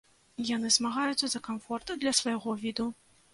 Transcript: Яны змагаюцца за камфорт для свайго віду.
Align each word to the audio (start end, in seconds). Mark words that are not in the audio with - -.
Яны 0.49 0.71
змагаюцца 0.75 1.29
за 1.33 1.41
камфорт 1.49 1.93
для 2.05 2.15
свайго 2.21 2.57
віду. 2.65 2.89